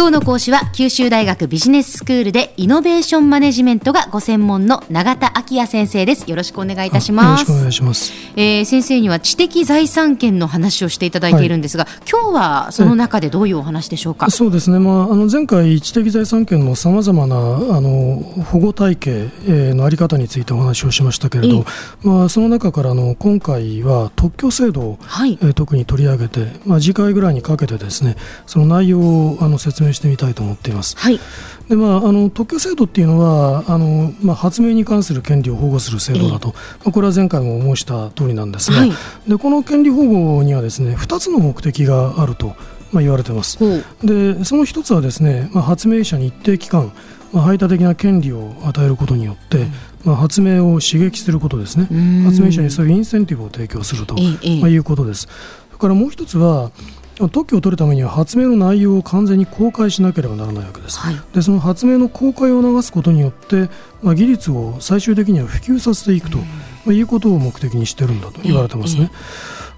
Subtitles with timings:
[0.00, 6.30] 今日の講師は九州大学ビジネススクールでイノベーションマネジメントがご専門の永田昭也先生です。
[6.30, 7.40] よろしくお願いいたします。
[7.42, 17.38] よろしくお願いします、えー、先生には知的財産権の話をしていただいているんですが、はい、今日はその中でどういうお話でしょうか、そうですね、まあ、あの前回知的財産権のさまざまなあ
[17.82, 21.66] の保護体系のあり方についてお話をしましたけれど、
[22.02, 30.96] まあ、その中からの今回は特許制度を、はい、えー、特に取り上げて、まあ、次回ぐらいにかけてですねその内容をあの説明してみたいと思っています。
[30.96, 31.20] はい。
[31.68, 36.54] でまあ、あの特許制度っていうのはあの、まあ、発明に関する権利を保護する制度だと、ま
[36.86, 38.92] あ、これは前回も申した通りなんですが、はい、
[39.28, 42.56] でこの権利保護にはですね2つの目的があると、
[42.90, 43.58] まあ、言われています。
[44.02, 46.92] でその1つはですね、まあ、発明者に一定期間、
[47.32, 49.72] まあ、排他的な権利を与えることによって、うん。
[50.04, 51.84] まあ、発明を刺激することですね、
[52.24, 55.28] 発明者にそういうインセンティブを提供すると、まあ、いうことです。
[55.68, 56.70] それからもう一つは
[57.28, 63.68] 特許を取るためには発明の内容を完全に公開しなければならないわけです、はい、でその発明の公開を促すことによって、
[64.02, 66.44] まあ、技術を最終的には普及させていくと、ま
[66.88, 69.10] あ、いうことを目的にしているんだと言われてますね。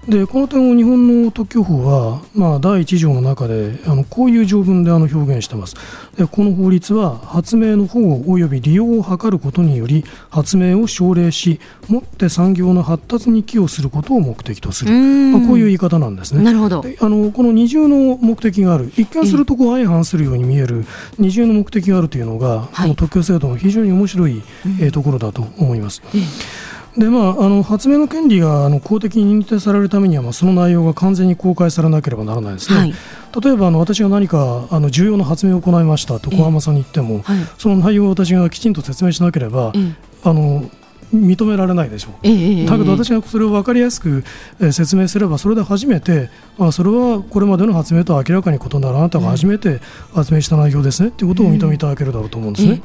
[0.07, 5.75] でこの点を日本の特許法は、まあ、第1条の中であのこういう条文であの表現しています。
[6.17, 14.91] でこの法律は発明の保護及び利用を図ることにより発明を奨励しもって産業の発達に寄与することを目的とする。
[14.91, 16.43] まあ、こういう言い方なんですね。
[16.43, 16.83] なるほど。
[16.99, 18.91] あのこの二重の目的がある。
[18.97, 20.85] 一見するとこう相反するように見える
[21.17, 24.41] 二重の目的があるというのが、この特許制度の非常に面白い、
[24.81, 26.01] えー、ところだと思います。
[26.97, 32.93] でまあ、あの発明の権利があの公的に認定されるためには、まあ、その内容が完全に公開されなければならないですね、はい、
[33.43, 39.73] 例えばあの私が何かあの重要な発明を行いましたと小浜さんに言っても、はい、その内容を私がきちんと説明しなければ、
[40.23, 40.69] あの
[41.13, 44.23] 認められないでしょう、えだけど私がそれを分かりやすく
[44.71, 49.79] 説明すればそれで初めてあそれはこれまでの発明とは明らかに異なるあなたが初めて
[50.13, 52.81] 発明した内容ですねということを認めいただけるだろうと思うんですね。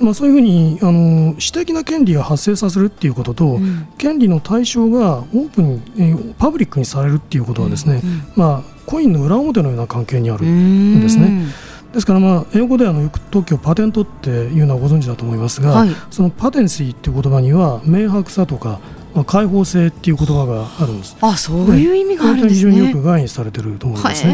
[0.00, 8.02] まあ、そういうふうにあの私的な権利が発生させるっていうことと、うん、権利の対象がオープンにパブリックにされるっていうことはですね、
[8.36, 11.46] まあ、コインの裏表のような関係にあるんですね。
[11.92, 18.80] ですから、まあ、英語ではあの特許パテントっていうのはご存知だと思いますが、はい、そのパテンシーっていう言葉には明白さとか、
[19.14, 21.16] まあ、開放性っていう言葉があるんです。
[21.20, 22.54] あそういう意味があるんですね。
[22.54, 24.32] 非常によく概念されてると思いますね。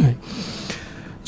[0.00, 0.16] はい。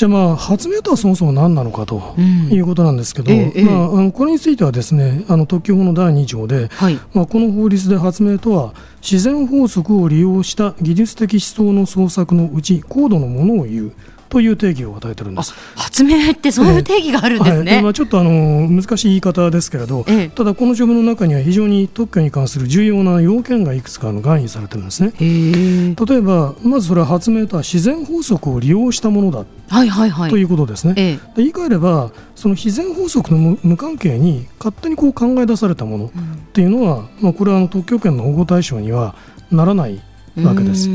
[0.00, 2.14] じゃあまあ発明とはそもそも何なのかと
[2.50, 8.72] いうことなんですけど、うんええ、まあ、あのこれについてはですねあの特許法の第2条で、はい、まあ、この法律で発明とは
[9.03, 13.92] 自然法則を利用した技術的思想の創作のうち高度のものを言う
[14.30, 15.52] という定義を与えてるんです。
[15.74, 25.12] 発明ってそういう定義があるんですね、はい、まあ、ちょっとあの難しい言い方ですけれど、ええ、ただこの条文の中には非常に特許に関する重要な要件がいくつかの含意されてるんですね。
[25.18, 36.10] 例えばまずそれは発明とは自然法則を利用したものだはいはいはい、ということですね、え言い換えればその自然法則の無関係に勝手にこう考え出されたものっ
[36.52, 39.14] ていうのは、うん、まあ、これはあの特許権の保護対象には
[39.52, 40.00] ならない
[40.42, 40.88] わけです。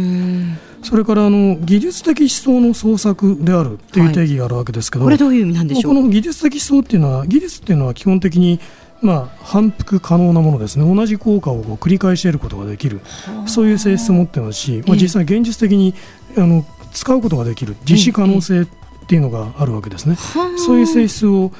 [0.85, 5.95] それからあの技術的思想の創作であるという定義があるわけですけど、はい、これどういう意味なんでしょう？
[5.95, 8.59] この技術的思想っていうのは技術っていうのは基本的に
[9.01, 10.95] まあ、反復可能なものですね。
[10.95, 13.01] 同じ効果を繰り返し得ることができる。
[13.45, 15.93] そういう性質を持ってますし、まあ、実際現実的に
[16.37, 17.75] あの使うことができる。
[17.83, 18.67] 実施可能性っ
[19.05, 20.15] ていうのがあるわけですね。
[20.57, 21.51] そういう性質を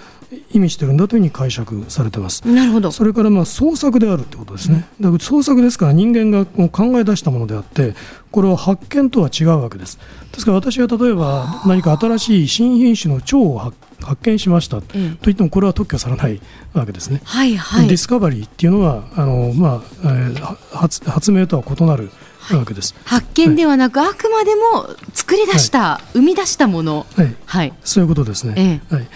[0.52, 2.48] 意味してるんだというふうに解釈されてます。
[2.48, 2.92] なるほど。
[2.92, 4.88] それからまあ創作であるってことですね。
[5.00, 7.94] だから創作ですから人間が考え出したものであって、
[8.32, 10.00] これは発見とは違うわけです。
[10.32, 13.76] ですから私が例えば何か新しい新品種の蝶を発
[14.24, 14.98] 見しました、と
[15.30, 16.42] いってもこれは特許されない
[16.74, 17.22] わけですね。
[17.24, 17.88] はいはい。
[17.88, 22.10] ディスカバリーっていうのはあのまあ、えー、発発明とは異なる。
[22.54, 28.54] わけです発見ではなく、はい、あくまでも作り出した、はい、生み出したもの、はい、はい、そういうことですね。
[28.58, 29.08] ええ、はい。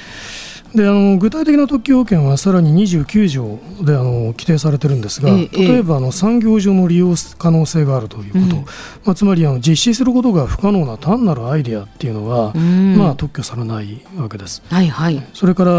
[0.75, 8.65] であの具体的な特許要件はさらに29条であの規定されてるんですが、ええ、例えばあの産業上の利用可能性があるということ、うん、
[9.03, 14.61] まあ、つまりあの実施することが不可能な単なるアイデアっていうのは、うん、まあ、特許されないわけです。
[14.69, 15.71] はいはい、それから、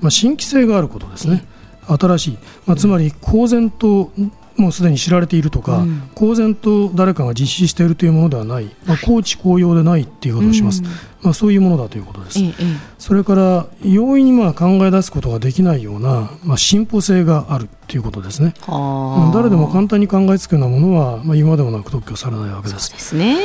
[0.00, 1.44] まあ、新規性があることですね。
[1.88, 4.10] 新しい、まあ、つまり公然と
[4.56, 10.88] もうすでに知られているとか、うん、公然と誰かが実施しているというものではない、まあ、公知公用でないっていうことをします、うん、
[11.22, 12.40] まあ、そういうものだということです、
[12.98, 18.54] それから容易にまあ考え出すことができないような、まあ、進歩性があるということですね。
[19.32, 22.90] 誰でも簡単に考えつくようなものは、まあ、今でもなく特許されないわけです。
[22.90, 23.36] ですね。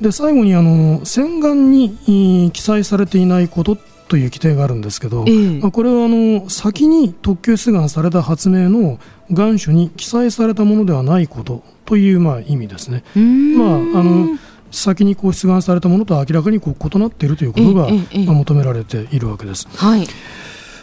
[0.00, 3.76] で最後にあの洗顔に記載されていないこと
[4.10, 8.98] という規定があるんですけど、えー、まあ、これはあの先に特許出願された発明の
[9.30, 13.04] 願書に記載されたものではないことというまあ意味ですね。
[13.14, 14.36] まああの
[14.72, 17.88] 先にこう出願されたものと明らかにこう異なっているということが、
[18.26, 19.68] まあ、求められているわけです。
[19.76, 20.06] はい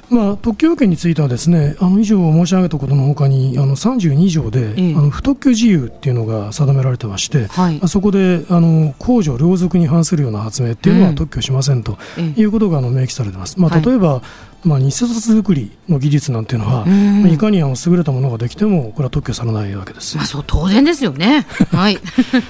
[0.10, 11.98] まあ、特許要件についてはですねあの以上申し上げたことのほかにあの32条で、ええ、あの不特許自由っていうのが定められてまして、はい、そこであの公序良俗に反するような発明っていうのは特許しませんと
[12.36, 13.60] いうことがあの明記されています。
[13.60, 14.22] まあ、例えば、はい
[14.64, 20.18] まあ、偽札作りの技術なんていうのは、まあ、いかにあの優れたものができてもこれは特許されないわけです。
[20.18, 21.46] まあ、そう当然ですよね。
[21.72, 22.00] はい。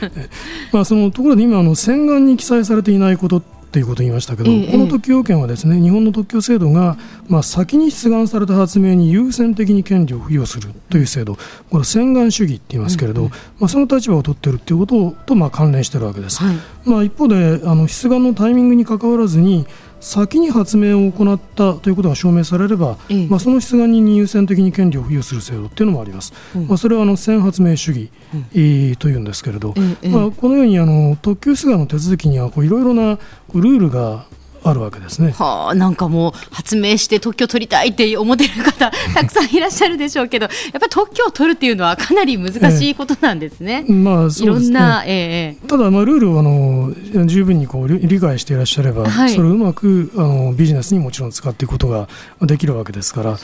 [0.72, 6.98] まあそのところで今あの洗顔に記載されていないことっていうことを言いましたけど、ええ、この特許要件はですね日本の特許制度が、
[7.28, 11.38] まあ、先に出願された発明に優先的に権利を付与するという制度
[11.70, 13.30] これ洗顔主義って言いますけれど、
[13.60, 16.42] まあ、その立場を取っているということとまあ関連しているわけです。
[16.44, 16.56] はい、
[16.86, 19.66] まあ、一方であの出願のタイミングにかかわらずに
[20.00, 29.74] 先に発明を行ったということが証明されれば、ええ、まあ、その出願人に優先的に権利を付与する制度というのもあります、うん、まあ、それはあの先発明主義、うん、というんですけれど、
[30.10, 33.20] まあ、このようにあの特許出願の手続きにはいろいろな
[33.54, 34.26] ルールが
[34.70, 35.32] あるわけですね。
[35.32, 43.86] はあ、なんかもう発明して特許取りたいって思ってる方 たくさんいらっしゃるでしょうけど、やっぱり特許を取るっていうのはかなり難しいことなんですね。
[43.88, 44.80] えー、まあそうですね。
[45.08, 46.94] えー、ただまあルールをあの
[47.26, 52.08] 十分にこう理解していらっしゃれば、はい、それをうまくあのビジネスにもちろん使っていくことが
[52.42, 53.38] できるわけですから。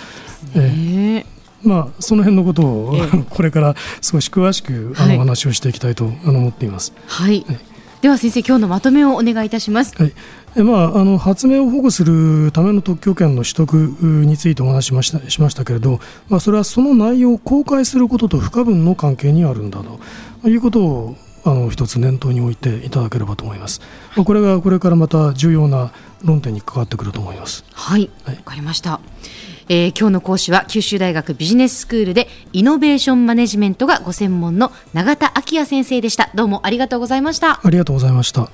[0.55, 1.25] えー
[1.63, 6.91] まあ、その辺のことを、えー、これから少し詳しくあの、お話をしていきたいと思っています。
[7.07, 7.72] はい、はい
[8.03, 9.95] では先生今日のまとめをお願いいたします。
[9.95, 10.13] はい
[10.57, 13.73] えまあ、あの発明を保護するための特許権の取得
[14.25, 19.81] についてお話しましたしましたけれど、まあ、それはその内容を公開することと不可分の関係にあるんだ
[20.41, 21.15] ということを
[21.45, 23.79] あの一つ念頭に置いていただければと思います。
[24.17, 25.93] まあ、これがこれからまた重要な
[26.25, 27.63] 論点に関わってくると思います。
[27.71, 28.99] はい、わ、はい、かりました。
[29.69, 36.29] えー、今日の講師は九州大学ビジネススクールでイノベーションマネジメントがご専門の永田昭也先生でした。
[36.35, 37.59] どうもありがとうございました。
[37.63, 38.49] ありがとうございました。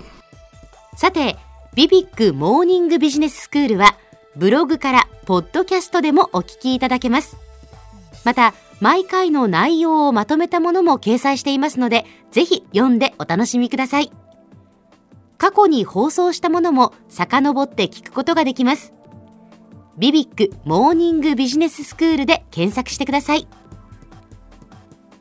[0.96, 1.38] さて
[1.76, 3.96] ビビックモーニングビジネススクールは
[4.36, 7.38] ブログからポッドキャストでもお聞きいただけます。
[8.26, 14.12] また毎回の内容をまとめたものも掲載していますのでぜひ読んでお楽しみください。
[15.38, 18.92] 過去に放送したものも遡って聞くことができます
[20.00, 23.46] ビビックモーニングビジネススクールで検索してください。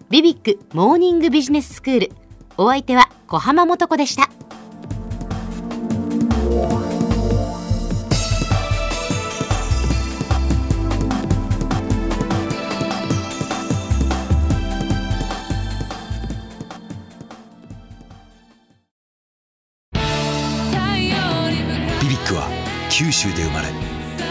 [0.09, 2.13] ビビックモーニングビジネススクール。
[2.57, 4.31] お相手は小浜もとこでした。
[22.01, 22.49] BBIQ は
[22.91, 23.88] 九州で生まれ